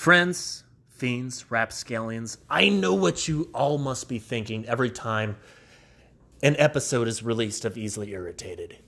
[0.00, 5.36] Friends, fiends, rapscallions, I know what you all must be thinking every time
[6.42, 8.78] an episode is released of Easily Irritated.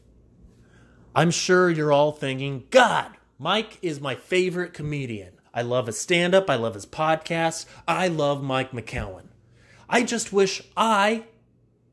[1.15, 5.35] I'm sure you're all thinking, God, Mike is my favorite comedian.
[5.53, 9.27] I love his stand up, I love his podcast, I love Mike McCowan.
[9.91, 11.25] I just wish I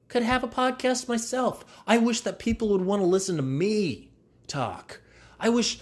[0.08, 1.66] could have a podcast myself.
[1.86, 4.12] I wish that people would want to listen to me
[4.48, 5.02] talk.
[5.38, 5.78] I wish,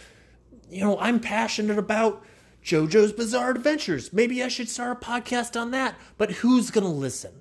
[0.72, 2.26] you know, I'm passionate about
[2.68, 4.12] JoJo's Bizarre Adventures.
[4.12, 5.96] Maybe I should start a podcast on that.
[6.18, 7.40] But who's going to listen?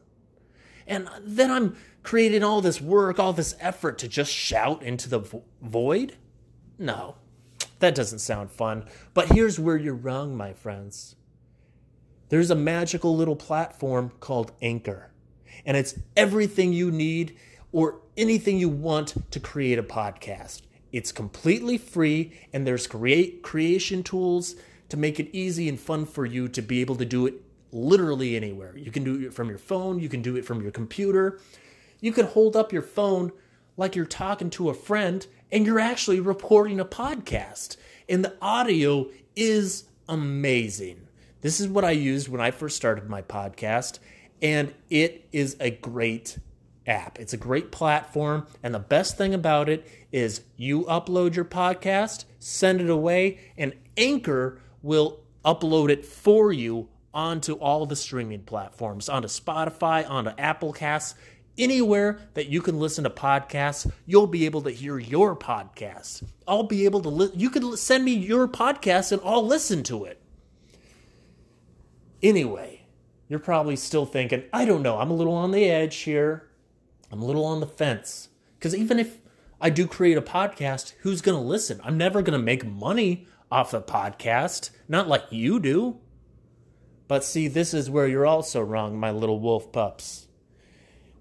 [0.87, 5.19] And then I'm creating all this work, all this effort to just shout into the
[5.19, 6.16] vo- void?
[6.79, 7.16] No,
[7.80, 8.85] that doesn't sound fun.
[9.15, 11.16] But here's where you're wrong, my friends.
[12.29, 15.11] There's a magical little platform called Anchor,
[15.65, 17.37] and it's everything you need
[17.73, 20.63] or anything you want to create a podcast.
[20.93, 24.55] It's completely free, and there's create creation tools
[24.89, 27.35] to make it easy and fun for you to be able to do it
[27.73, 28.77] literally anywhere.
[28.77, 31.41] You can do it from your phone, you can do it from your computer.
[32.01, 33.33] You can hold up your phone
[33.77, 37.77] like you're talking to a friend and you're actually reporting a podcast.
[38.09, 41.09] And the audio is amazing.
[41.41, 43.99] This is what I used when I first started my podcast,
[44.43, 46.38] and it is a great
[46.87, 47.19] app.
[47.19, 52.25] It's a great platform, and the best thing about it is you upload your podcast,
[52.38, 59.09] send it away, and Anchor will upload it for you onto all the streaming platforms,
[59.09, 61.15] onto Spotify, onto Apple Casts,
[61.59, 66.22] anywhere that you can listen to podcasts, you'll be able to hear your podcast.
[66.47, 70.04] I'll be able to li- you can send me your podcast and I'll listen to
[70.04, 70.21] it.
[72.22, 72.82] Anyway,
[73.28, 76.49] you're probably still thinking, I don't know, I'm a little on the edge here.
[77.10, 78.28] I'm a little on the fence.
[78.60, 79.21] Cuz even if
[79.60, 81.81] I do create a podcast, who's going to listen?
[81.82, 85.99] I'm never going to make money off the podcast, not like you do.
[87.09, 90.27] But see, this is where you're also wrong, my little wolf pups.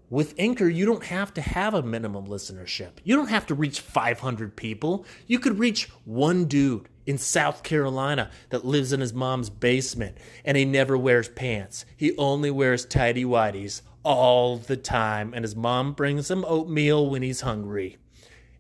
[0.09, 2.94] With Anchor, you don't have to have a minimum listenership.
[3.04, 5.05] You don't have to reach 500 people.
[5.27, 10.58] You could reach one dude in South Carolina that lives in his mom's basement and
[10.58, 11.86] he never wears pants.
[11.98, 17.23] He only wears tidy whities all the time, and his mom brings him oatmeal when
[17.23, 17.98] he's hungry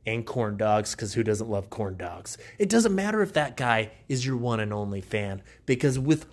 [0.05, 2.37] and corn dogs because who doesn't love corn dogs?
[2.57, 6.27] It doesn't matter if that guy is your one and only fan because with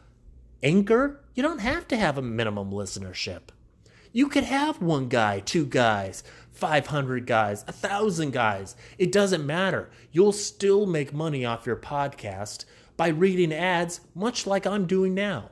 [0.63, 3.41] Anchor, you don't have to have a minimum listenership.
[4.13, 6.23] You could have one guy, two guys,
[6.53, 8.77] 500 guys, a thousand guys.
[8.99, 9.91] It doesn't matter.
[10.13, 12.67] You'll still make money off your podcast
[12.97, 15.51] by reading ads, much like I'm doing now.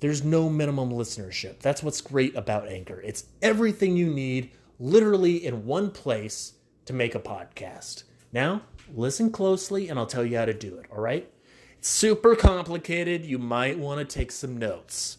[0.00, 1.60] There's no minimum listenership.
[1.60, 3.00] That's what's great about Anchor.
[3.02, 6.54] It's everything you need literally in one place
[6.86, 8.04] to make a podcast.
[8.32, 8.62] Now,
[8.94, 11.30] listen closely and I'll tell you how to do it, all right?
[11.78, 13.24] It's super complicated.
[13.24, 15.18] You might want to take some notes.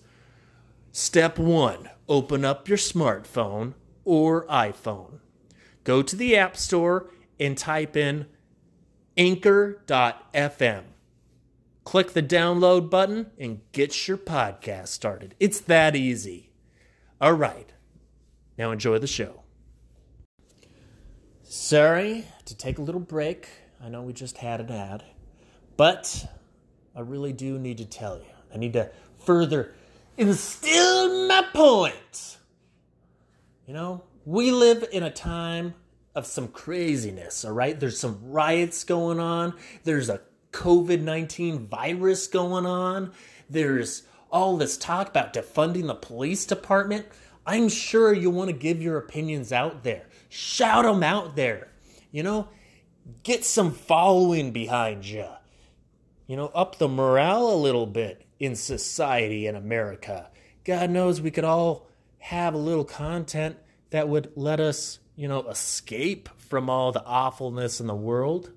[0.91, 3.73] Step one open up your smartphone
[4.03, 5.19] or iPhone.
[5.83, 8.27] Go to the App Store and type in
[9.17, 10.83] anchor.fm.
[11.83, 15.35] Click the download button and get your podcast started.
[15.39, 16.51] It's that easy.
[17.21, 17.71] All right.
[18.57, 19.44] Now enjoy the show.
[21.47, 23.47] Sorry to take a little break.
[23.79, 25.03] I know we just had an ad,
[25.77, 26.25] but
[26.95, 28.25] I really do need to tell you.
[28.51, 28.89] I need to
[29.23, 29.75] further
[30.17, 32.37] instill my point.
[33.67, 35.75] You know, we live in a time
[36.15, 37.79] of some craziness, all right?
[37.79, 39.53] There's some riots going on.
[39.83, 43.11] There's a COVID 19 virus going on.
[43.51, 44.01] There's
[44.31, 47.05] all this talk about defunding the police department.
[47.45, 50.07] I'm sure you want to give your opinions out there.
[50.29, 51.69] Shout them out there.
[52.11, 52.47] You know,
[53.23, 55.27] get some following behind you.
[56.27, 60.29] You know, up the morale a little bit in society in America.
[60.63, 63.57] God knows we could all have a little content
[63.91, 68.51] that would let us, you know, escape from all the awfulness in the world.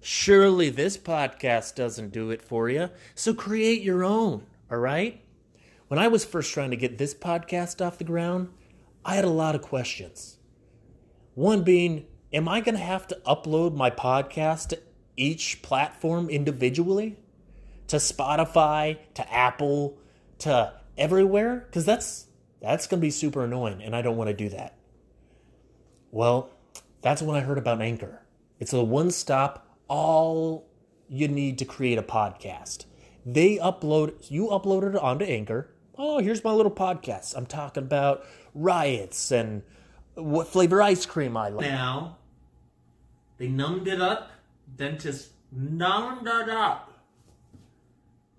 [0.00, 2.90] Surely this podcast doesn't do it for you.
[3.14, 5.20] So create your own, all right?
[5.92, 8.48] When I was first trying to get this podcast off the ground,
[9.04, 10.38] I had a lot of questions.
[11.34, 14.78] One being, am I going to have to upload my podcast to
[15.18, 17.18] each platform individually?
[17.88, 19.98] To Spotify, to Apple,
[20.38, 21.66] to everywhere?
[21.66, 22.24] Because that's
[22.62, 24.78] that's going to be super annoying, and I don't want to do that.
[26.10, 26.48] Well,
[27.02, 28.22] that's when I heard about Anchor.
[28.58, 30.70] It's a one stop, all
[31.10, 32.86] you need to create a podcast.
[33.26, 35.68] They upload, you upload it onto Anchor.
[35.96, 37.36] Oh, here's my little podcast.
[37.36, 38.24] I'm talking about
[38.54, 39.62] riots and
[40.14, 41.66] what flavor ice cream I like.
[41.66, 42.16] Now,
[43.38, 44.30] they numbed it up,
[44.76, 46.92] dentist numbed it up.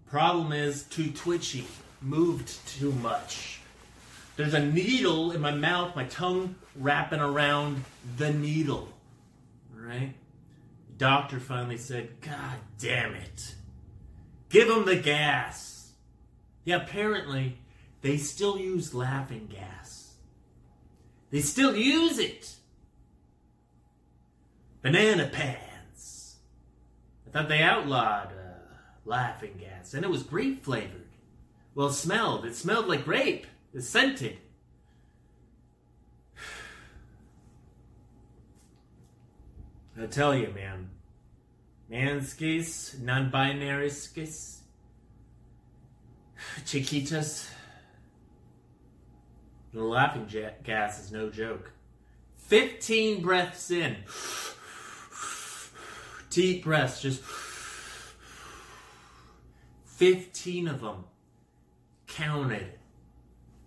[0.07, 1.65] Problem is, too twitchy.
[2.01, 3.59] Moved too much.
[4.35, 7.83] There's a needle in my mouth, my tongue wrapping around
[8.17, 8.89] the needle.
[9.75, 10.13] Right?
[10.97, 13.56] Doctor finally said, God damn it.
[14.49, 15.72] Give him the gas.
[16.65, 17.57] Yeah, apparently
[18.01, 20.13] they still use laughing gas.
[21.31, 22.56] They still use it.
[24.81, 26.36] Banana pants.
[27.25, 28.60] I thought they outlawed uh,
[29.06, 31.07] laughing gas, and it was grape flavored.
[31.75, 32.45] Well, it smelled.
[32.45, 33.48] It smelled like grape.
[33.74, 34.38] It's scented.
[40.00, 40.89] I tell you, man.
[41.89, 44.62] Manskis, non-binary skis,
[46.61, 47.50] Chiquitas.
[49.73, 50.27] The laughing
[50.63, 51.71] gas is no joke.
[52.38, 53.97] 15 breaths in.
[56.29, 57.21] Deep breaths, just
[59.85, 61.05] 15 of them
[62.07, 62.73] counted.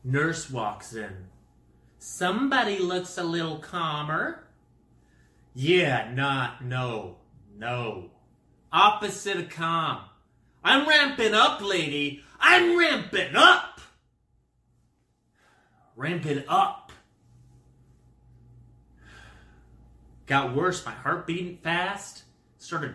[0.05, 1.27] Nurse walks in.
[1.99, 4.45] Somebody looks a little calmer.
[5.55, 7.17] Yeah, not, no,
[7.57, 8.11] no.
[8.73, 10.03] Opposite of calm.
[10.63, 12.23] I'm ramping up, lady.
[12.49, 13.81] I'm ramping up.
[15.97, 16.93] Ramping up.
[20.27, 20.87] Got worse.
[20.87, 22.23] My heart beating fast.
[22.59, 22.95] Started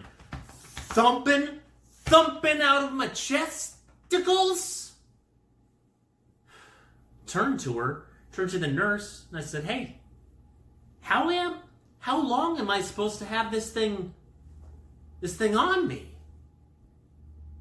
[0.93, 1.59] thumping,
[2.05, 4.91] thumping out of my chesticles.
[7.27, 9.99] Turned to her, turned to the nurse, and I said, Hey,
[11.01, 11.57] how am
[11.99, 14.13] how long am I supposed to have this thing
[15.19, 16.15] this thing on me?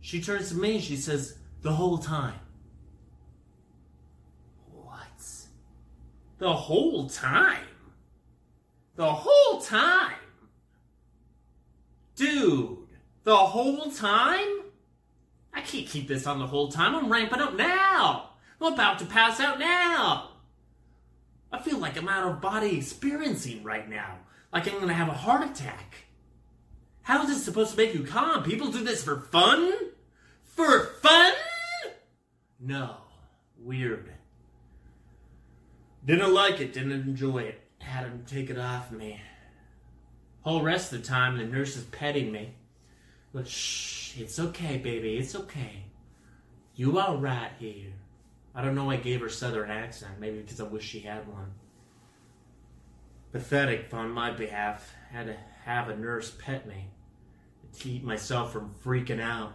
[0.01, 2.41] She turns to me she says, The whole time.
[4.73, 5.23] What?
[6.39, 7.67] The whole time?
[8.97, 10.15] The whole time?
[12.17, 12.79] Dude,
[13.25, 14.63] the whole time?
[15.53, 16.95] I can't keep this on the whole time.
[16.95, 18.31] I'm ramping up now.
[18.61, 20.31] I'm about to pass out now.
[21.53, 24.19] I feel like I'm out of body experiencing right now.
[24.53, 25.95] Like I'm gonna have a heart attack.
[27.03, 28.45] How is this supposed to make you calm?
[28.45, 29.73] People do this for fun?
[30.45, 31.33] For fun?
[32.61, 32.97] No.
[33.59, 34.13] Weird.
[36.05, 37.61] Didn't like it, didn't enjoy it.
[37.79, 39.21] Had him take it off me.
[40.43, 42.55] Whole rest of the time, the nurse is petting me.
[43.33, 45.85] But shh, it's okay, baby, it's okay.
[46.75, 47.93] You are right here.
[48.55, 51.29] I don't know why I gave her southern accent, maybe because I wish she had
[51.29, 51.53] one.
[53.33, 54.93] Pathetic on my behalf.
[55.13, 56.87] Had to have a nurse pet me
[57.63, 59.55] to keep myself from freaking out.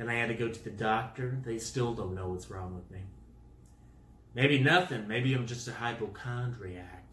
[0.00, 1.38] Then I had to go to the doctor.
[1.44, 3.00] They still don't know what's wrong with me.
[4.34, 5.06] Maybe nothing.
[5.06, 7.04] Maybe I'm just a hypochondriac.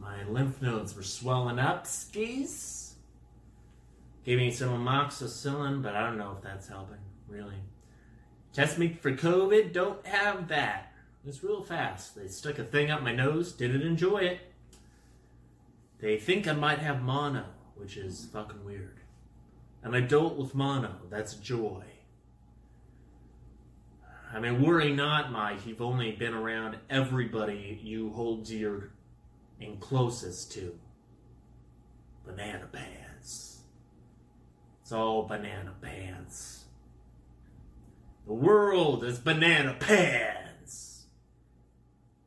[0.00, 2.94] My lymph nodes were swelling up, skis.
[4.24, 6.96] Gave me some amoxicillin, but I don't know if that's helping,
[7.28, 7.60] really.
[8.54, 10.94] Test me for COVID, don't have that.
[11.26, 12.16] It's real fast.
[12.16, 14.40] They stuck a thing up my nose, didn't enjoy it.
[16.00, 17.44] They think I might have mono,
[17.76, 19.00] which is fucking weird.
[19.82, 21.84] An adult with mono, that's joy.
[24.32, 25.66] I mean, worry not, Mike.
[25.66, 28.90] You've only been around everybody you hold dear
[29.60, 30.78] and closest to.
[32.26, 33.60] Banana pants.
[34.82, 36.64] It's all banana pants.
[38.26, 41.06] The world is banana pants.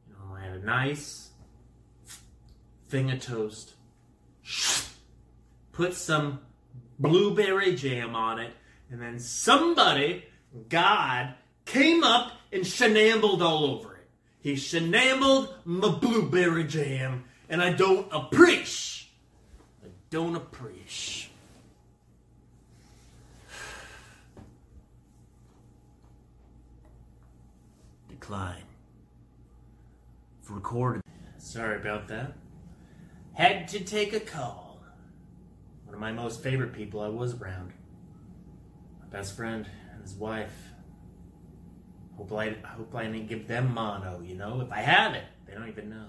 [0.08, 1.30] You know, I had a nice
[2.90, 3.74] thing of toast.
[5.72, 6.40] Put some
[6.98, 8.54] blueberry jam on it,
[8.90, 10.26] and then somebody,
[10.68, 14.08] God, came up and shenambled all over it.
[14.42, 19.08] He shenambled my blueberry jam, and I don't appreciate.
[19.84, 21.32] I don't appreciate.
[28.10, 28.64] Decline.
[30.42, 31.02] For Recorded.
[31.38, 32.34] Sorry about that.
[33.34, 34.80] Had to take a call.
[35.86, 37.74] One of my most favorite people I was around.
[39.00, 40.54] My best friend and his wife.
[42.22, 44.62] Hope I, hope I didn't give them mono, you know?
[44.62, 46.06] If I have it, they don't even know.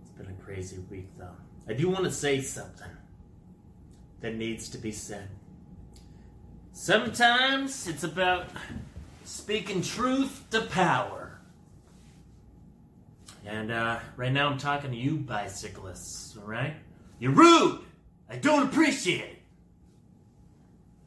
[0.00, 1.36] It's been a crazy week, though.
[1.68, 2.88] I do want to say something
[4.22, 5.28] that needs to be said.
[6.72, 8.46] Sometimes it's about
[9.26, 11.40] speaking truth to power.
[13.44, 16.76] And uh, right now I'm talking to you bicyclists, alright?
[17.18, 17.80] You're rude!
[18.30, 19.41] I don't appreciate it!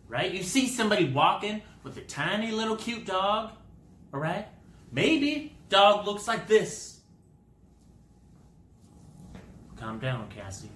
[0.08, 0.32] Right?
[0.32, 3.52] You see somebody walking with a tiny little cute dog,
[4.14, 4.48] all right?
[4.92, 6.96] Maybe dog looks like this.
[9.78, 10.70] calm down, Cassie.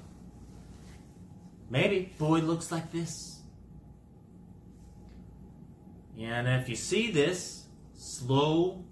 [1.69, 3.39] Maybe boy looks like this.
[6.19, 8.83] And if you see this slow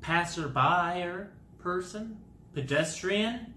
[0.00, 2.18] passerby or person,
[2.52, 3.54] pedestrian,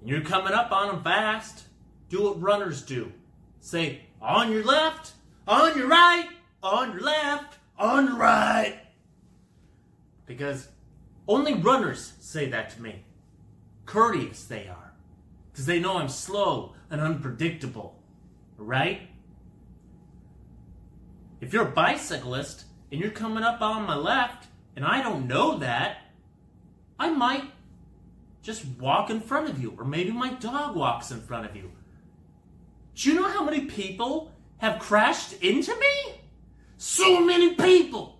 [0.00, 1.64] and you're coming up on them fast,
[2.08, 3.12] do what runners do.
[3.60, 5.12] Say, on your left,
[5.46, 6.28] on your right,
[6.62, 8.80] on your left, on your right.
[10.26, 10.68] Because
[11.26, 13.04] only runners say that to me.
[13.86, 14.92] Courteous they are.
[15.50, 18.02] Because they know I'm slow and unpredictable.
[18.56, 19.08] Right?
[21.40, 25.58] If you're a bicyclist and you're coming up on my left and I don't know
[25.58, 25.98] that,
[26.98, 27.44] I might
[28.42, 31.70] just walk in front of you, or maybe my dog walks in front of you.
[32.98, 36.20] Do you know how many people have crashed into me?
[36.78, 38.18] So many people!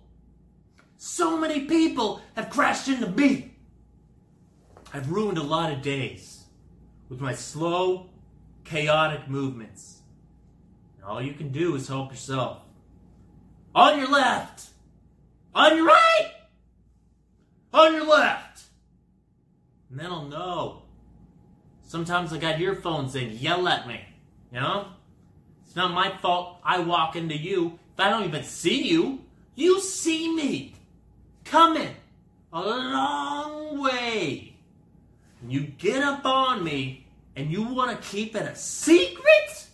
[0.95, 3.57] So many people have crashed into me!
[4.93, 6.45] I've ruined a lot of days
[7.09, 8.09] with my slow,
[8.63, 9.99] chaotic movements.
[10.95, 12.61] And all you can do is help yourself.
[13.75, 14.69] On your left!
[15.53, 16.31] On your right!
[17.73, 18.63] On your left!
[19.89, 20.83] And then I'll know.
[21.85, 24.05] Sometimes I got earphones in, yell at me.
[24.51, 24.87] You know?
[25.65, 27.79] It's not my fault I walk into you.
[27.93, 29.19] If I don't even see you,
[29.55, 30.73] you see me
[31.43, 31.95] coming
[32.51, 34.55] a long way.
[35.41, 39.67] And you get up on me and you want to keep it a secret?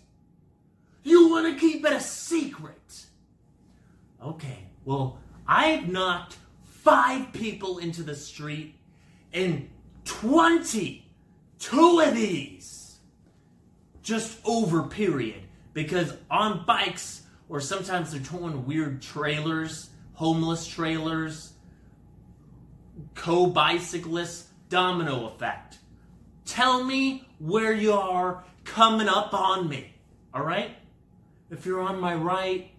[1.04, 3.06] You want to keep it a secret?
[4.22, 8.76] Okay, well, I've knocked five people into the street
[9.34, 9.70] and
[10.06, 12.75] 22 of these
[14.06, 15.42] just over period.
[15.74, 21.52] Because on bikes or sometimes they're towing weird trailers homeless trailers
[23.16, 25.80] co-bicyclists domino effect.
[26.46, 29.94] Tell me where you are coming up on me
[30.34, 30.72] all right?
[31.52, 32.72] If you're on my right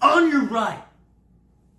[0.00, 0.84] on your right.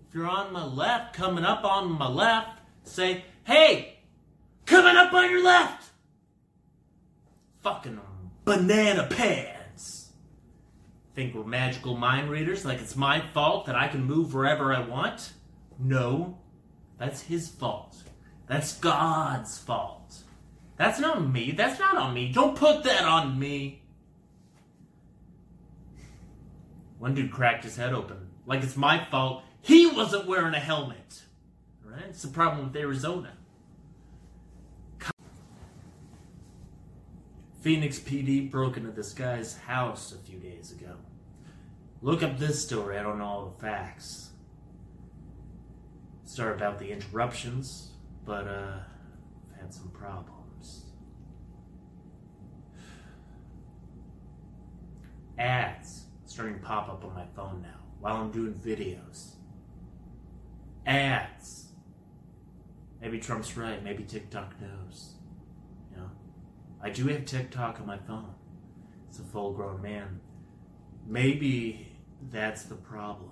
[0.07, 3.99] If you're on my left coming up on my left say hey
[4.69, 5.88] Coming up on your left!
[7.61, 7.99] Fucking
[8.45, 10.11] banana pants.
[11.13, 14.79] Think we're magical mind readers like it's my fault that I can move wherever I
[14.79, 15.33] want?
[15.77, 16.37] No.
[16.97, 17.95] That's his fault.
[18.47, 20.23] That's God's fault.
[20.77, 21.51] That's not me.
[21.51, 22.31] That's not on me.
[22.31, 23.81] Don't put that on me.
[26.97, 28.29] One dude cracked his head open.
[28.45, 29.43] Like it's my fault.
[29.61, 31.23] He wasn't wearing a helmet.
[31.83, 32.05] Right?
[32.09, 33.33] It's the problem with Arizona.
[37.61, 40.95] Phoenix PD broke into this guy's house a few days ago.
[42.01, 44.29] Look up this story, I don't know all the facts.
[46.23, 47.91] Sorry about the interruptions,
[48.23, 48.77] but uh,
[49.51, 50.85] I've had some problems.
[55.37, 59.33] Ads starting to pop up on my phone now while I'm doing videos.
[60.85, 61.65] Ads.
[63.01, 65.15] Maybe Trump's right, maybe TikTok knows.
[66.81, 68.33] I do have TikTok on my phone.
[69.09, 70.21] It's a full grown man.
[71.05, 71.87] Maybe
[72.31, 73.31] that's the problem.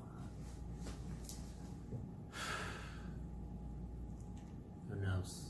[4.90, 5.44] Who knows?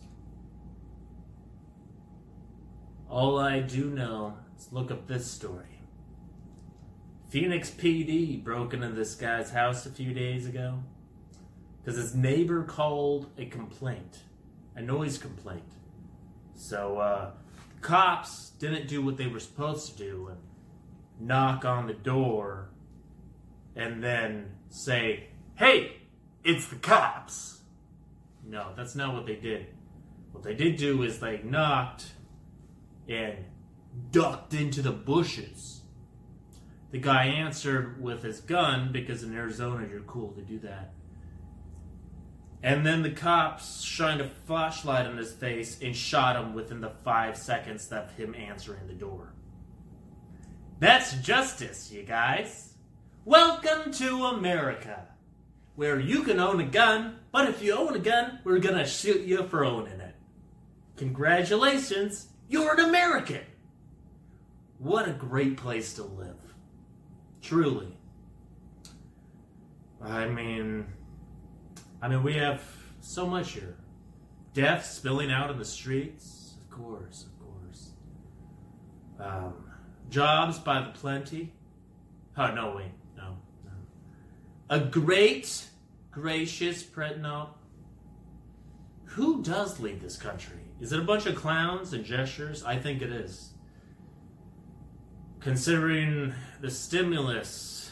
[3.09, 5.79] All I do know is look up this story.
[7.29, 10.79] Phoenix PD broke into this guy's house a few days ago
[11.83, 14.19] because his neighbor called a complaint,
[14.75, 15.71] a noise complaint.
[16.53, 17.31] So, uh,
[17.81, 22.69] cops didn't do what they were supposed to do and knock on the door
[23.75, 25.97] and then say, hey,
[26.43, 27.61] it's the cops.
[28.45, 29.67] No, that's not what they did.
[30.31, 32.11] What they did do is they knocked
[33.07, 33.37] and
[34.11, 35.81] ducked into the bushes.
[36.91, 40.93] The guy answered with his gun because in Arizona you're cool to do that.
[42.63, 46.89] And then the cops shined a flashlight on his face and shot him within the
[46.89, 49.33] five seconds of him answering the door.
[50.79, 52.73] That's justice, you guys.
[53.25, 55.07] Welcome to America,
[55.75, 59.21] where you can own a gun, but if you own a gun, we're gonna shoot
[59.21, 60.15] you for owning it.
[60.95, 63.41] Congratulations, you're an American.
[64.79, 66.53] What a great place to live.
[67.41, 67.97] Truly.
[70.01, 70.85] I mean,
[72.01, 72.61] I mean, we have
[73.01, 73.77] so much here.
[74.53, 77.91] Death spilling out in the streets, of course, of course.
[79.19, 79.71] Um,
[80.09, 81.53] jobs by the plenty.
[82.37, 83.71] Oh, no, wait, no, no.
[84.69, 85.65] A great,
[86.11, 87.49] gracious, pre- no.
[89.05, 90.57] who does lead this country?
[90.79, 92.63] Is it a bunch of clowns and gestures?
[92.63, 93.53] I think it is.
[95.39, 97.91] Considering the stimulus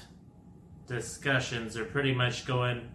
[0.87, 2.89] discussions are pretty much going,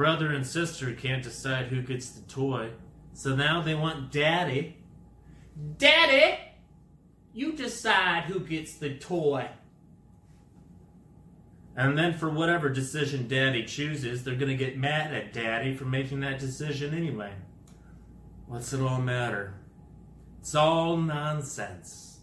[0.00, 2.70] brother and sister can't decide who gets the toy.
[3.12, 4.78] So now they want daddy.
[5.76, 6.38] Daddy!
[7.34, 9.50] You decide who gets the toy.
[11.76, 15.84] And then, for whatever decision daddy chooses, they're going to get mad at daddy for
[15.84, 17.34] making that decision anyway.
[18.46, 19.52] What's it all matter?
[20.40, 22.20] It's all nonsense.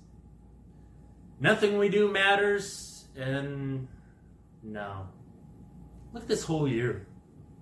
[1.40, 3.88] Nothing we do matters, and
[4.64, 5.10] no.
[6.12, 7.06] Look this whole year.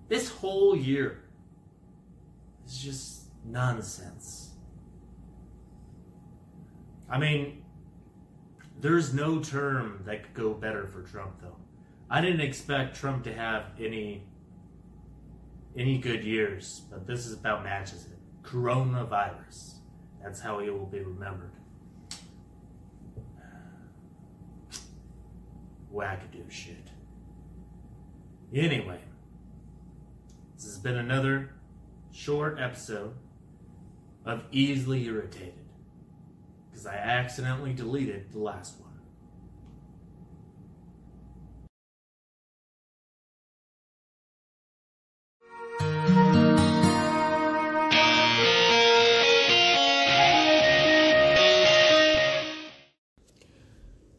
[0.08, 1.24] This whole year
[2.64, 4.52] is just nonsense.
[7.08, 7.64] I mean,
[8.80, 11.56] there's no term that could go better for Trump, though.
[12.08, 14.22] I didn't expect Trump to have any
[15.76, 18.18] any good years, but this is about matches it.
[18.42, 19.80] Coronavirus.
[20.22, 21.52] That's how he will be remembered.
[25.92, 26.88] Wackadoo shit.
[28.54, 29.00] Anyway,
[30.56, 31.50] this has been another
[32.12, 33.14] short episode
[34.24, 35.52] of Easily Irritated
[36.70, 38.86] because I accidentally deleted the last one.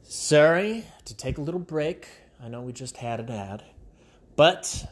[0.03, 2.08] Sorry to take a little break.
[2.44, 3.63] I know we just had an ad,
[4.36, 4.86] but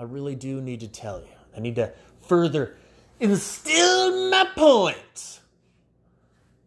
[0.00, 1.28] I really do need to tell you.
[1.54, 1.92] I need to
[2.22, 2.78] further
[3.20, 5.40] instill my point.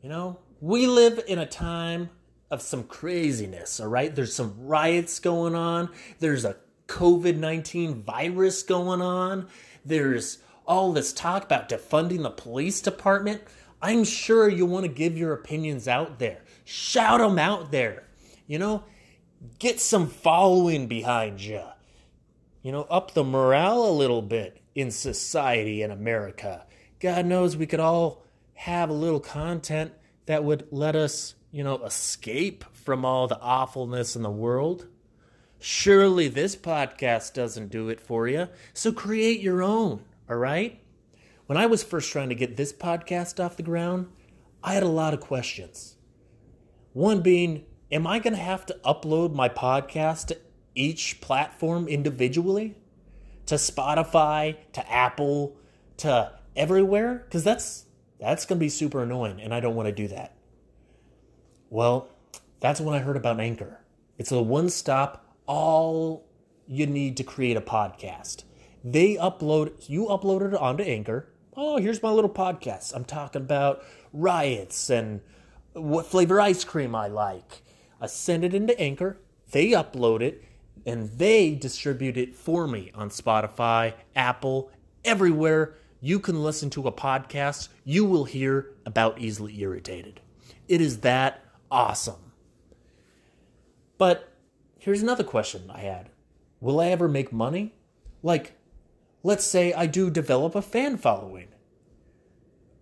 [0.03, 2.11] You know, we live in a time
[2.51, 4.13] of some craziness, all right?
[4.13, 9.47] There's some riots going on, there's a COVID 19 virus going on,
[9.83, 10.37] there's
[10.67, 13.41] all this talk about defunding the police department.
[13.81, 16.41] I'm sure you want to give your opinions out there.
[16.65, 18.03] Shout them out there.
[18.45, 18.83] You know,
[19.57, 21.63] get some following behind you.
[22.63, 26.65] You know, up the morale a little bit in society in America.
[27.01, 28.23] God knows we could all
[28.53, 29.91] have a little content
[30.27, 34.87] that would let us, you know, escape from all the awfulness in the world.
[35.59, 38.47] Surely this podcast doesn't do it for you.
[38.73, 40.79] So create your own, all right?
[41.47, 44.07] When I was first trying to get this podcast off the ground,
[44.63, 45.97] I had a lot of questions.
[46.93, 50.37] One being, am I going to have to upload my podcast to
[50.75, 52.75] each platform individually?
[53.47, 55.57] To Spotify, to Apple,
[55.97, 57.23] to everywhere?
[57.25, 57.85] Because that's
[58.19, 60.35] that's going to be super annoying, and I don't want to do that.
[61.69, 62.07] Well,
[62.61, 63.81] that's when I heard about Anchor.
[64.17, 66.25] It's a one stop, all
[66.65, 68.43] you need to create a podcast.
[68.83, 71.27] They upload, you upload it onto Anchor.
[71.55, 72.93] Oh, here's my little podcast.
[72.95, 73.83] I'm talking about
[74.13, 75.21] riots and
[75.73, 77.63] what flavor ice cream I like.
[77.99, 79.17] I send it into Anchor,
[79.51, 80.43] they upload it,
[80.85, 84.71] and they distribute it for me on Spotify, Apple,
[85.05, 90.19] everywhere you can listen to a podcast, you will hear about Easily Irritated.
[90.67, 92.33] It is that awesome.
[93.97, 94.33] But
[94.79, 96.09] here's another question I had
[96.59, 97.73] Will I ever make money?
[98.21, 98.57] Like,
[99.23, 101.47] let's say I do develop a fan following.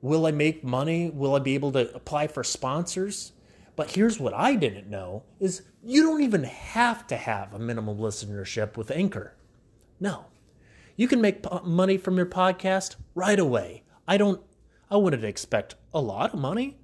[0.01, 1.11] Will I make money?
[1.11, 3.33] Will I be able to apply for sponsors?
[3.75, 7.97] But here's what I didn't know is you don't even have to have a minimum
[7.97, 9.35] listenership with Anchor.
[9.99, 10.25] No.
[10.95, 13.83] You can make money from your podcast right away.
[14.07, 14.41] I don't
[14.89, 16.77] I wouldn't expect a lot of money,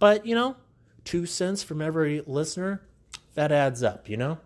[0.00, 0.56] but you know,
[1.04, 2.82] 2 cents from every listener,
[3.34, 4.38] that adds up, you know?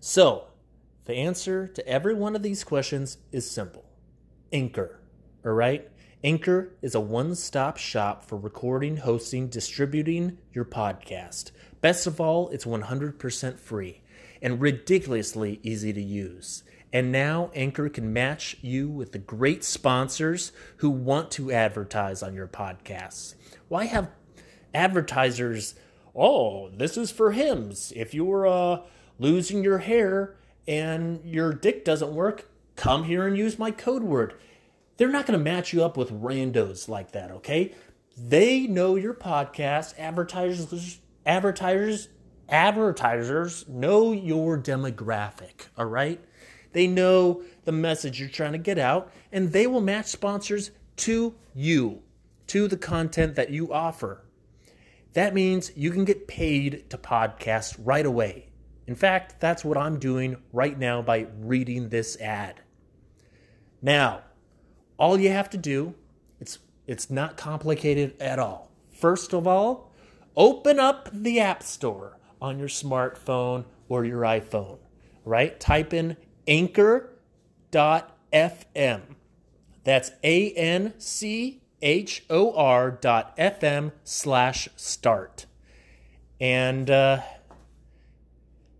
[0.00, 0.48] So,
[1.04, 3.84] the answer to every one of these questions is simple.
[4.52, 4.98] Anchor,
[5.44, 5.88] all right?
[6.24, 11.50] Anchor is a one stop shop for recording, hosting, distributing your podcast.
[11.82, 14.00] Best of all, it's 100% free
[14.40, 16.62] and ridiculously easy to use.
[16.94, 22.32] And now Anchor can match you with the great sponsors who want to advertise on
[22.32, 23.34] your podcasts.
[23.68, 24.10] Why have
[24.72, 25.74] advertisers,
[26.16, 27.92] oh, this is for Hims.
[27.94, 28.80] If you're uh,
[29.18, 34.32] losing your hair and your dick doesn't work, come here and use my code word
[34.96, 37.74] they're not going to match you up with randos like that, okay?
[38.16, 39.98] They know your podcast.
[39.98, 42.08] Advertisers, advertisers,
[42.48, 46.20] advertisers know your demographic, all right?
[46.72, 51.34] They know the message you're trying to get out, and they will match sponsors to
[51.54, 52.02] you,
[52.48, 54.24] to the content that you offer.
[55.14, 58.48] That means you can get paid to podcast right away.
[58.86, 62.60] In fact, that's what I'm doing right now by reading this ad.
[63.80, 64.22] Now,
[64.98, 65.94] all you have to do,
[66.40, 68.70] it's it's not complicated at all.
[68.92, 69.92] First of all,
[70.36, 74.78] open up the App Store on your smartphone or your iPhone,
[75.24, 75.58] right?
[75.58, 77.12] Type in anchor.fm.
[79.84, 85.46] That's A N C H O R dot FM slash start.
[86.40, 87.20] And uh,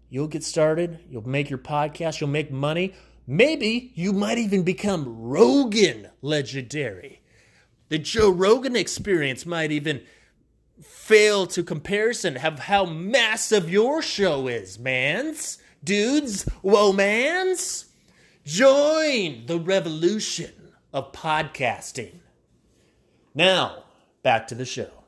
[0.08, 0.98] you'll get started.
[1.08, 2.20] You'll make your podcast.
[2.20, 2.94] You'll make money.
[3.26, 7.22] Maybe you might even become Rogan legendary.
[7.88, 10.02] The Joe Rogan experience might even
[10.82, 17.86] fail to comparison of how massive your show is, mans, dudes, whoa, mans.
[18.44, 20.52] Join the revolution
[20.92, 22.20] of podcasting.
[23.34, 23.84] Now,
[24.22, 25.03] back to the show.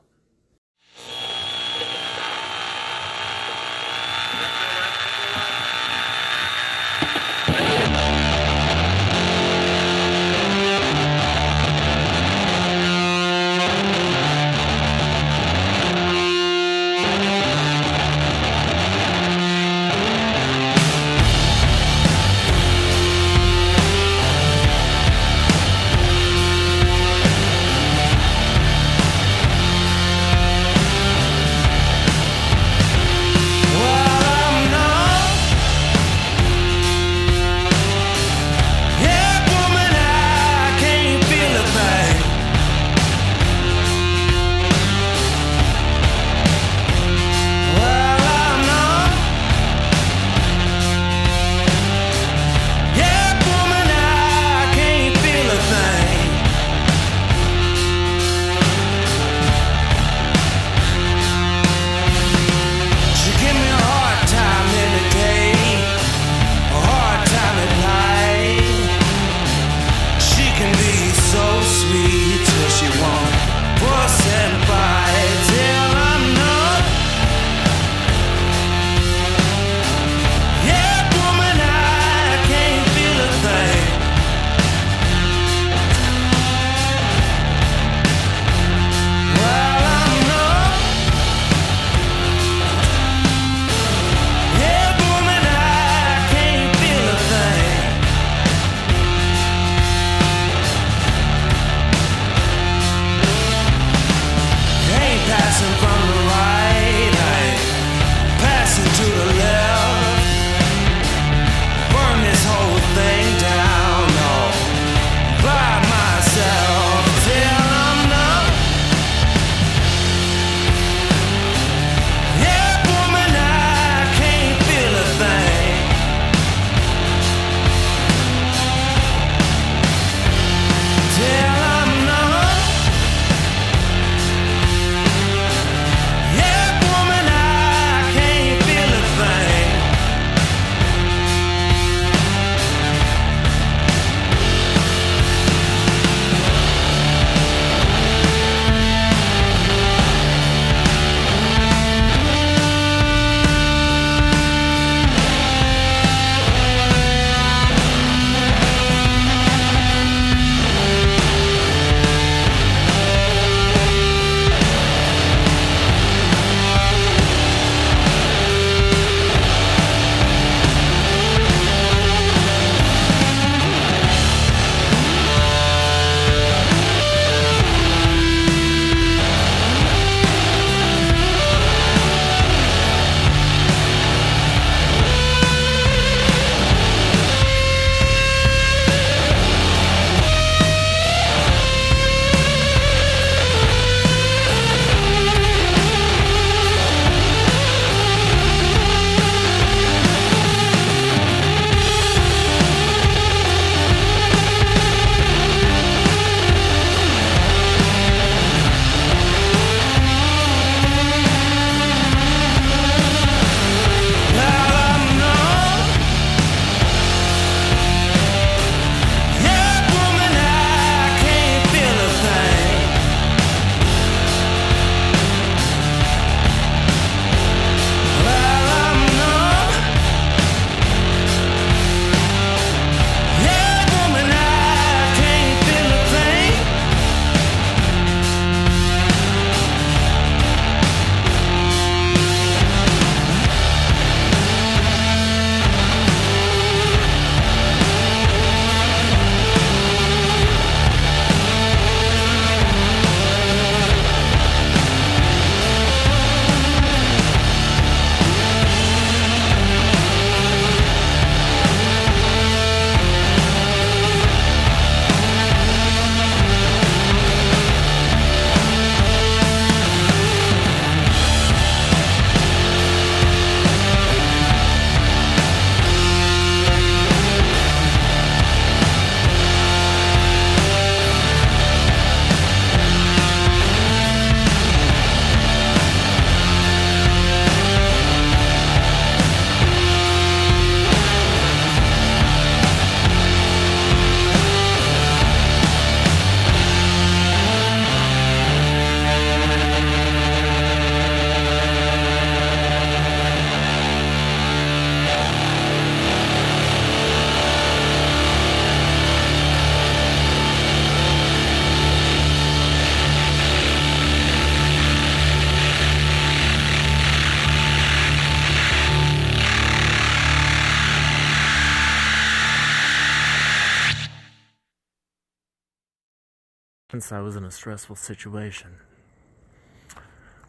[326.97, 328.77] Since I was in a stressful situation.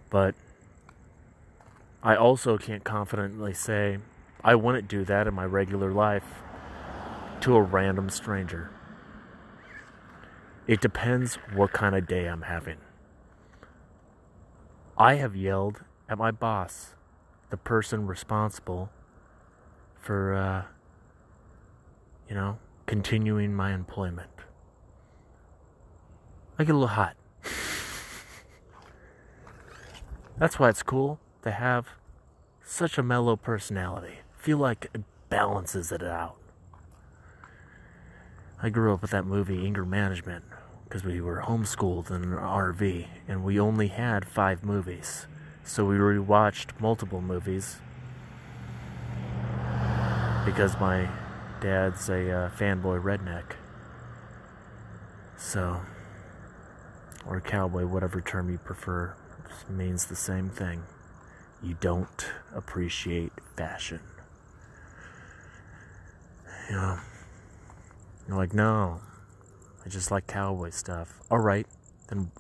[0.09, 0.35] But
[2.03, 3.99] I also can't confidently say
[4.43, 6.25] I wouldn't do that in my regular life
[7.43, 8.71] to a random stranger.
[10.67, 12.79] It depends what kind of day I'm having.
[14.97, 16.95] I have yelled at my boss,
[17.51, 18.89] the person responsible
[20.01, 20.63] for, uh,
[22.27, 24.31] you know, continuing my employment.
[26.59, 27.15] I get a little hot.
[30.39, 31.89] That's why it's cool to have
[32.65, 34.19] such a mellow personality.
[34.37, 36.37] Feel like it balances it out.
[38.61, 40.45] I grew up with that movie Anger Management
[40.85, 45.27] because we were homeschooled in an RV and we only had five movies.
[45.63, 47.77] So we rewatched multiple movies
[50.45, 51.09] because my
[51.61, 53.53] dad's a uh, fanboy redneck.
[55.37, 55.83] So,
[57.27, 59.15] or cowboy, whatever term you prefer,
[59.69, 60.83] means the same thing.
[61.63, 64.01] You don't appreciate fashion.
[66.69, 66.99] You know,
[68.27, 69.01] you're like, no,
[69.85, 71.21] I just like cowboy stuff.
[71.31, 71.67] All right,
[72.09, 72.31] then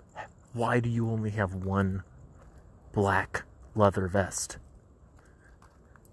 [0.53, 2.03] why do you only have one
[2.93, 4.59] black leather vest?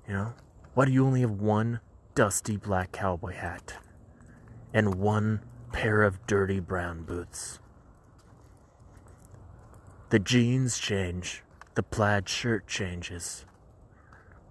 [0.08, 0.34] You know,
[0.73, 1.80] why do you only have one
[2.13, 3.75] dusty black cowboy hat
[4.73, 7.60] and one pair of dirty brown boots?
[10.15, 13.45] The jeans change, the plaid shirt changes,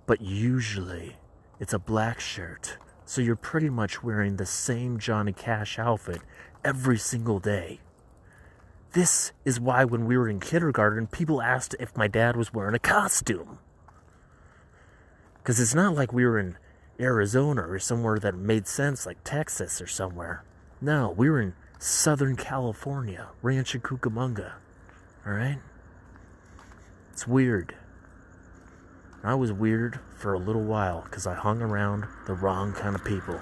[0.05, 1.17] but usually
[1.59, 6.21] it's a black shirt so you're pretty much wearing the same Johnny Cash outfit
[6.63, 7.81] every single day.
[8.93, 12.75] This is why when we were in kindergarten, people asked if my dad was wearing
[12.75, 13.59] a costume.
[15.39, 16.59] Because it's not like we were in
[17.01, 20.45] Arizona or somewhere that made sense, like Texas or somewhere.
[20.83, 24.57] No, we were in Southern California, Rancho Cucamonga.
[25.27, 25.59] Alright?
[27.13, 27.75] It's weird.
[29.23, 33.03] I was weird for a little while because I hung around the wrong kind of
[33.07, 33.41] people,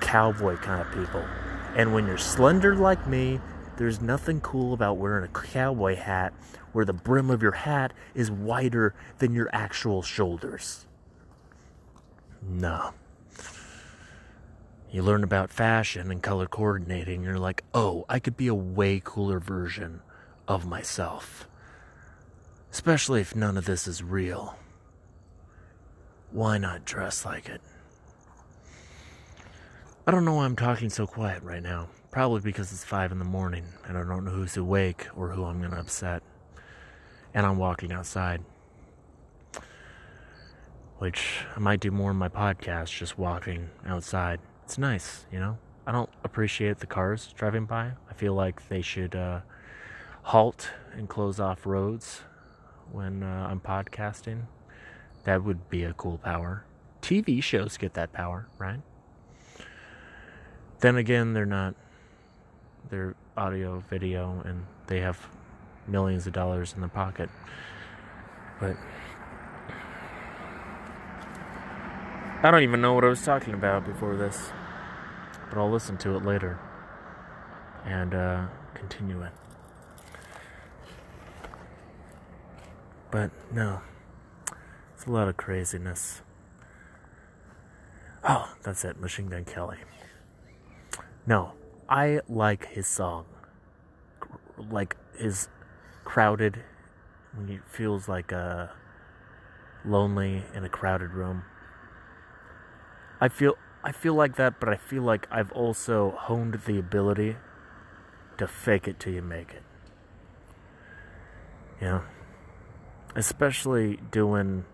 [0.00, 1.24] cowboy kind of people.
[1.76, 3.38] And when you're slender like me,
[3.76, 6.32] there's nothing cool about wearing a cowboy hat
[6.72, 10.86] where the brim of your hat is wider than your actual shoulders.
[12.42, 12.92] No.
[14.90, 18.54] You learn about fashion and color coordinating, and you're like, oh, I could be a
[18.54, 20.00] way cooler version
[20.48, 21.46] of myself.
[22.72, 24.58] Especially if none of this is real
[26.30, 27.60] why not dress like it?
[30.06, 31.88] I don't know why I'm talking so quiet right now.
[32.10, 35.44] Probably because it's 5 in the morning and I don't know who's awake or who
[35.44, 36.22] I'm going to upset.
[37.34, 38.42] And I'm walking outside.
[40.98, 44.40] Which I might do more in my podcast, just walking outside.
[44.64, 45.58] It's nice, you know?
[45.86, 47.92] I don't appreciate the cars driving by.
[48.10, 49.40] I feel like they should uh,
[50.28, 52.20] halt and close off roads
[52.92, 54.42] when uh, I'm podcasting
[55.24, 56.64] that would be a cool power.
[57.00, 58.80] TV shows get that power, right?
[60.80, 61.74] Then again, they're not.
[62.90, 65.28] They're audio, video, and they have
[65.86, 67.30] millions of dollars in their pocket.
[68.60, 68.76] But
[72.42, 74.50] I don't even know what I was talking about before this.
[75.48, 76.58] But I'll listen to it later
[77.86, 79.32] and uh, continue it.
[83.10, 83.80] But no.
[84.94, 86.22] It's a lot of craziness.
[88.24, 89.78] Oh, that's it, Machine Gun Kelly.
[91.26, 91.52] No,
[91.88, 93.26] I like his song.
[94.56, 95.48] Like his
[96.04, 96.64] crowded
[97.34, 98.68] when he feels like uh
[99.84, 101.44] lonely in a crowded room.
[103.20, 107.36] I feel I feel like that, but I feel like I've also honed the ability
[108.38, 109.62] to fake it till you make it.
[111.80, 112.00] Yeah.
[113.14, 114.64] Especially doing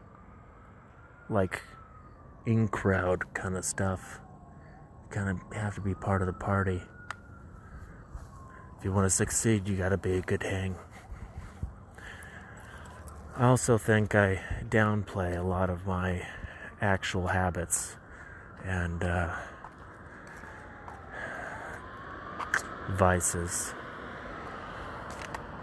[1.28, 1.62] like
[2.46, 4.20] in crowd kind of stuff.
[5.10, 6.82] kind of have to be part of the party.
[8.78, 10.74] If you want to succeed, you got to be a good hang.
[13.36, 16.26] I also think I downplay a lot of my
[16.80, 17.96] actual habits
[18.64, 19.34] and uh,
[22.90, 23.70] vices,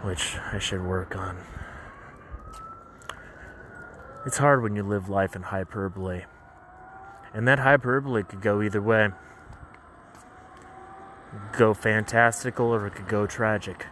[0.02, 1.38] which I should work on.
[4.24, 6.22] It's hard when you live life in hyperbole.
[7.34, 9.08] And that hyperbole could go either way.
[11.56, 13.86] Go fantastical or it could go tragic.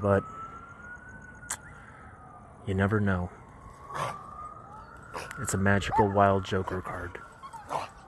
[0.00, 0.22] But
[2.66, 3.30] you never know.
[5.40, 7.18] It's a magical wild joker card.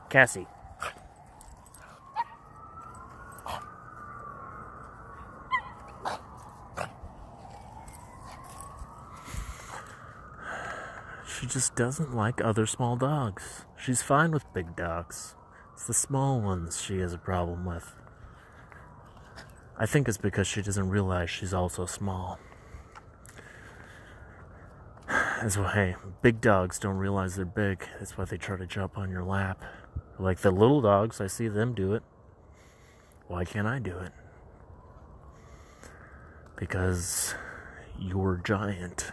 [0.09, 0.47] Cassie.
[11.53, 13.67] Just doesn't like other small dogs.
[13.77, 15.35] She's fine with big dogs.
[15.75, 17.95] It's the small ones she has a problem with.
[19.79, 22.39] I think it's because she doesn't realize she's also small.
[25.09, 27.87] That's why, hey, big dogs don't realize they're big.
[27.99, 29.63] That's why they try to jump on your lap.
[30.19, 32.03] Like the little dogs, I see them do it.
[33.27, 34.13] Why can't I do it?
[36.57, 37.35] Because
[37.99, 39.13] you're giant.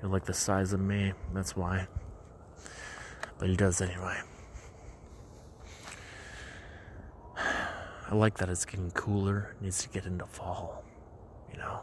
[0.00, 1.12] You're like the size of me.
[1.34, 1.86] That's why.
[3.38, 4.18] But he does anyway.
[7.36, 9.54] I like that it's getting cooler.
[9.56, 10.84] It needs to get into fall.
[11.52, 11.80] You know?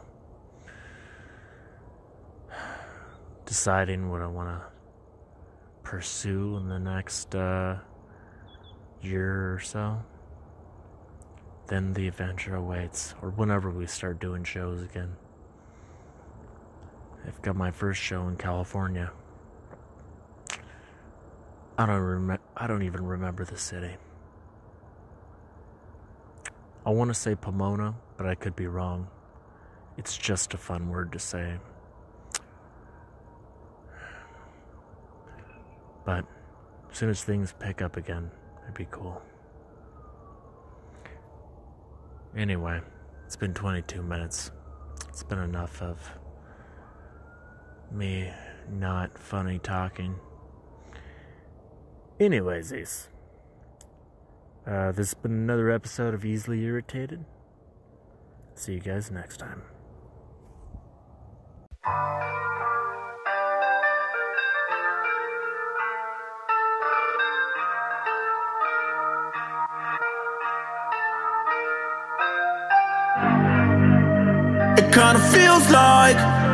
[3.46, 4.62] Deciding what I want to
[5.82, 7.78] pursue in the next uh,
[9.00, 10.02] year or so.
[11.68, 15.16] Then the adventure awaits, or whenever we start doing shows again.
[17.26, 19.10] I've got my first show in California.
[21.76, 23.96] I don't rem- I don't even remember the city.
[26.84, 29.08] I want to say Pomona, but I could be wrong.
[29.96, 31.58] It's just a fun word to say.
[36.04, 36.24] But
[36.90, 38.30] as soon as things pick up again,
[38.62, 39.20] it'd be cool.
[42.36, 42.80] Anyway,
[43.26, 44.50] it's been 22 minutes.
[45.08, 45.98] It's been enough of
[47.92, 48.30] me
[48.70, 50.16] not funny talking.
[52.20, 53.08] Anyways.
[54.66, 57.24] Uh, this has been another episode of Easily Irritated.
[58.54, 59.62] See you guys next time.
[74.76, 76.47] It kinda feels like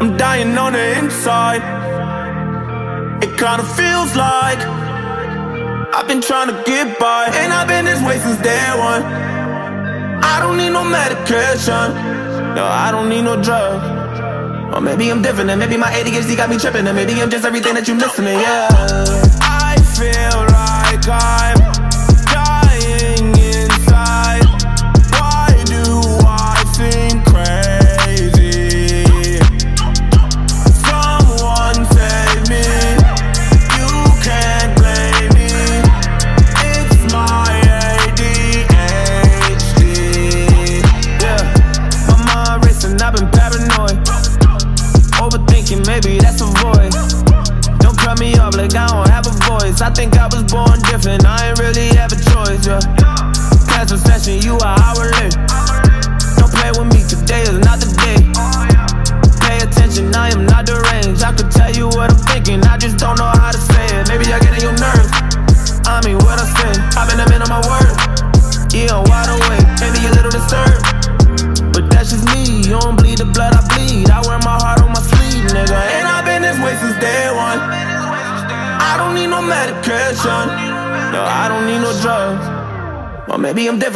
[0.00, 1.62] I'm dying on the inside.
[3.20, 4.60] It kinda feels like
[5.92, 9.02] I've been trying to get by, and I've been this way since day one.
[10.22, 11.88] I don't need no medication,
[12.54, 13.82] no, I don't need no drug.
[14.72, 17.44] Or maybe I'm different, and maybe my ADHD got me tripping, and maybe I'm just
[17.44, 18.68] everything that you missing, yeah.
[19.40, 21.57] I feel like I'm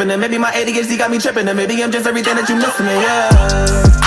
[0.02, 2.56] maybe and maybe my ADHD got me tripping, and maybe I'm just everything that you
[2.56, 4.01] missing, yeah.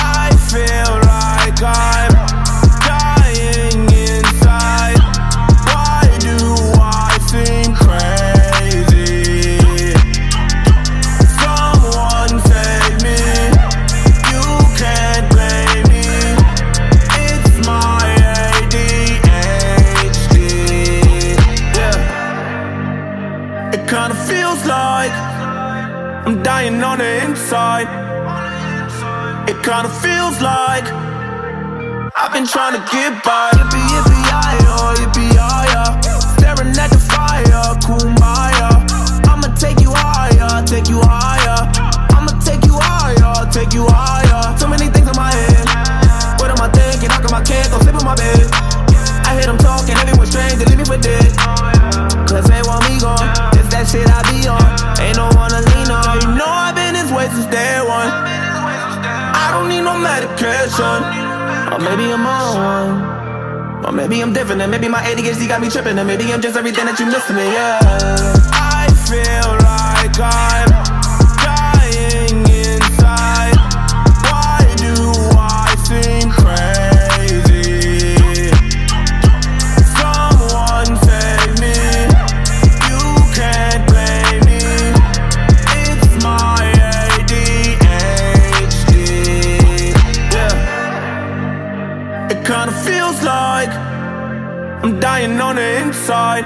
[29.76, 30.86] Kinda feels like
[32.16, 33.55] I've been trying to get by.
[60.78, 63.86] Or maybe I'm on.
[63.86, 66.58] Or maybe I'm different, and maybe my ADHD got me tripping, and maybe I'm just
[66.58, 67.80] everything that you missing, yeah.
[68.52, 70.75] I feel like I'm
[92.28, 96.44] It kinda feels like I'm dying on the inside.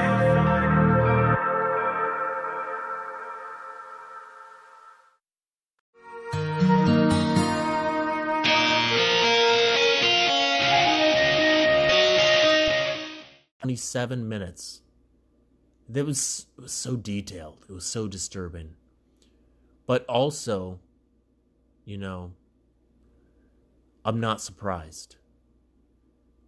[13.61, 14.81] Twenty-seven minutes.
[15.87, 17.65] That was, was so detailed.
[17.69, 18.75] It was so disturbing.
[19.85, 20.79] But also,
[21.85, 22.33] you know,
[24.03, 25.17] I'm not surprised.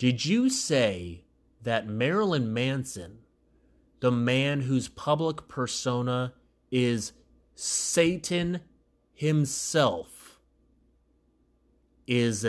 [0.01, 1.25] Did you say
[1.61, 3.19] that Marilyn Manson,
[3.99, 6.33] the man whose public persona
[6.71, 7.13] is
[7.53, 8.61] Satan
[9.13, 10.39] himself,
[12.07, 12.43] is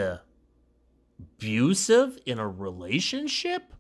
[1.21, 3.75] abusive in a relationship?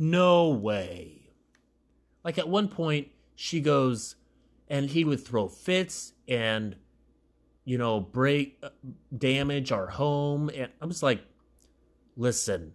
[0.00, 1.30] No way.
[2.24, 4.16] Like at one point, she goes,
[4.66, 6.74] and he would throw fits and,
[7.64, 8.70] you know, break, uh,
[9.16, 10.50] damage our home.
[10.52, 11.22] And I was like,
[12.16, 12.72] listen,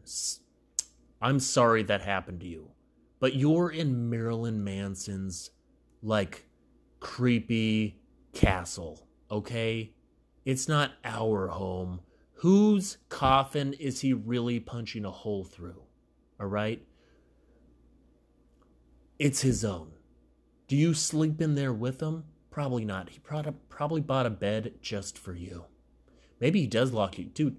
[1.21, 2.71] I'm sorry that happened to you,
[3.19, 5.51] but you're in Marilyn Manson's,
[6.01, 6.45] like,
[6.99, 7.99] creepy
[8.33, 9.93] castle, okay?
[10.45, 12.01] It's not our home.
[12.35, 15.83] Whose coffin is he really punching a hole through?
[16.39, 16.83] All right?
[19.19, 19.91] It's his own.
[20.67, 22.23] Do you sleep in there with him?
[22.49, 23.09] Probably not.
[23.09, 25.65] He probably bought a bed just for you.
[26.39, 27.25] Maybe he does lock you.
[27.25, 27.57] Dude,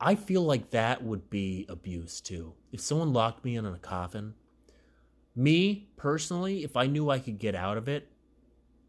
[0.00, 2.54] I feel like that would be abuse too.
[2.72, 4.34] If someone locked me in a coffin,
[5.34, 8.08] me personally, if I knew I could get out of it,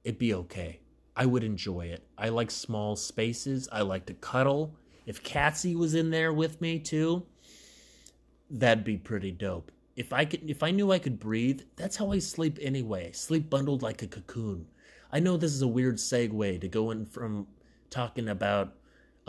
[0.04, 0.82] it'd be okay.
[1.16, 2.08] I would enjoy it.
[2.18, 3.68] I like small spaces.
[3.72, 4.76] I like to cuddle.
[5.06, 7.26] If Catsy was in there with me too,
[8.50, 9.72] that'd be pretty dope.
[9.96, 13.12] If I could if I knew I could breathe, that's how I sleep anyway.
[13.12, 14.68] sleep bundled like a cocoon.
[15.12, 17.48] I know this is a weird segue to go in from
[17.90, 18.76] talking about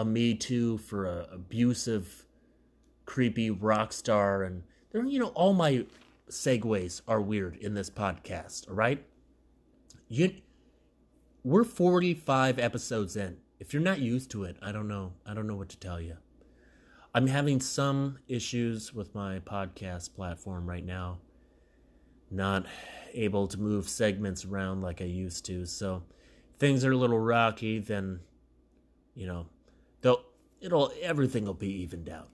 [0.00, 2.24] a Me Too for a abusive,
[3.04, 5.84] creepy rock star, and there, you know, all my
[6.30, 8.66] segues are weird in this podcast.
[8.66, 9.04] All right,
[10.08, 10.36] you,
[11.44, 13.36] we're forty five episodes in.
[13.58, 15.12] If you're not used to it, I don't know.
[15.26, 16.16] I don't know what to tell you.
[17.14, 21.18] I'm having some issues with my podcast platform right now.
[22.30, 22.64] Not
[23.12, 25.66] able to move segments around like I used to.
[25.66, 26.04] So
[26.58, 28.20] things are a little rocky, then,
[29.14, 29.46] you know,
[30.02, 30.22] Though
[30.60, 32.28] it'll everything will be evened out.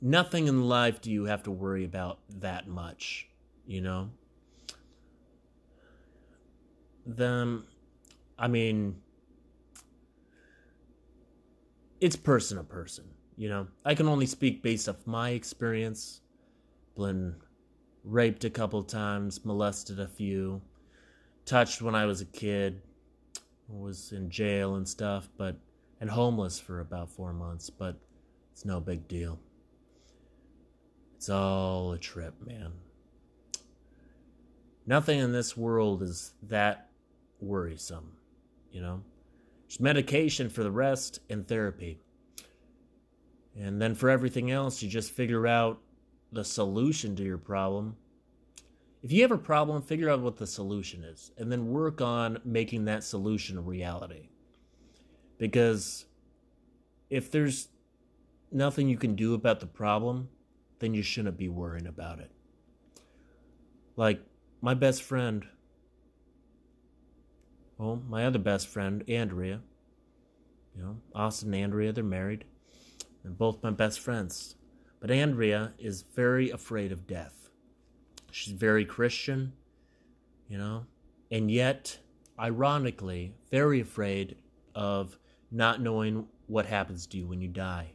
[0.00, 3.28] Nothing in life do you have to worry about that much,
[3.66, 4.10] you know?
[7.06, 7.64] Then
[8.38, 8.96] I mean
[12.00, 13.04] it's person to person,
[13.36, 13.66] you know.
[13.84, 16.20] I can only speak based off my experience.
[16.96, 17.34] Been
[18.04, 20.60] raped a couple times, molested a few,
[21.46, 22.82] touched when I was a kid,
[23.68, 25.56] was in jail and stuff, but
[26.04, 27.96] and homeless for about four months, but
[28.52, 29.38] it's no big deal.
[31.16, 32.72] It's all a trip, man.
[34.86, 36.90] Nothing in this world is that
[37.40, 38.18] worrisome,
[38.70, 39.02] you know?
[39.62, 42.00] There's medication for the rest and therapy.
[43.58, 45.80] And then for everything else, you just figure out
[46.32, 47.96] the solution to your problem.
[49.02, 52.42] If you have a problem, figure out what the solution is and then work on
[52.44, 54.28] making that solution a reality.
[55.38, 56.06] Because
[57.10, 57.68] if there's
[58.50, 60.28] nothing you can do about the problem,
[60.78, 62.30] then you shouldn't be worrying about it.
[63.96, 64.20] Like
[64.60, 65.44] my best friend,
[67.78, 69.60] well, my other best friend, Andrea,
[70.76, 72.44] you know, Austin and Andrea, they're married.
[73.22, 74.56] They're both my best friends.
[75.00, 77.50] But Andrea is very afraid of death.
[78.30, 79.52] She's very Christian,
[80.48, 80.86] you know,
[81.30, 81.98] and yet,
[82.38, 84.36] ironically, very afraid
[84.74, 85.18] of
[85.54, 87.92] not knowing what happens to you when you die.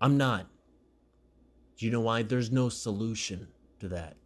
[0.00, 0.46] I'm not.
[1.76, 2.22] Do you know why?
[2.22, 3.48] There's no solution
[3.80, 4.16] to that.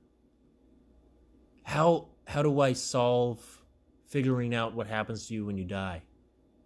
[1.64, 3.40] How how do I solve
[4.06, 6.02] figuring out what happens to you when you die?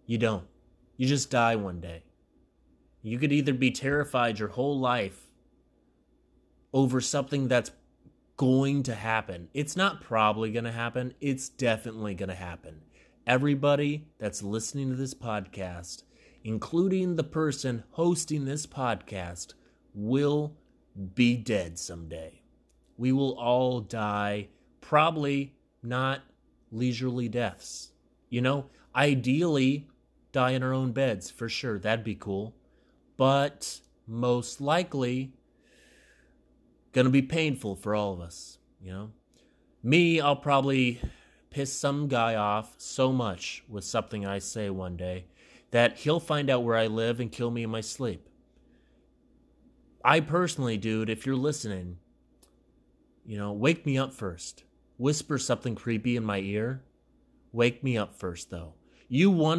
[0.05, 0.45] You don't.
[0.97, 2.03] You just die one day.
[3.01, 5.27] You could either be terrified your whole life
[6.73, 7.71] over something that's
[8.35, 9.49] going to happen.
[9.53, 12.81] It's not probably going to happen, it's definitely going to happen
[13.27, 16.03] everybody that's listening to this podcast,
[16.45, 19.53] including the person hosting this podcast,
[19.93, 20.55] will
[21.13, 22.41] be dead someday.
[22.97, 24.47] We will all die,
[24.79, 25.53] probably
[25.83, 26.21] not
[26.71, 27.91] leisurely deaths.
[28.29, 28.65] You know,
[28.95, 29.89] ideally,
[30.31, 31.77] die in our own beds for sure.
[31.79, 32.55] That'd be cool.
[33.17, 35.33] But most likely,
[36.93, 38.57] gonna be painful for all of us.
[38.81, 39.11] You know,
[39.83, 41.01] me, I'll probably
[41.57, 45.25] piss some guy off so much with something I say one day
[45.71, 48.29] that he'll find out where I live and kill me in my sleep.
[50.05, 51.97] I personally, dude, if you're listening,
[53.25, 54.65] you know, wake me up first.
[54.97, 56.83] Whisper something creepy in my ear.
[57.51, 58.75] Wake me up first, though.
[59.07, 59.55] You want